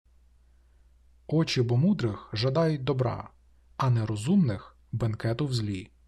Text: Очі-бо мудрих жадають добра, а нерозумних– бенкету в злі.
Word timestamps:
Очі-бо 1.27 1.77
мудрих 1.77 2.29
жадають 2.33 2.83
добра, 2.83 3.29
а 3.77 3.89
нерозумних– 3.89 4.77
бенкету 4.91 5.45
в 5.47 5.53
злі. 5.53 5.91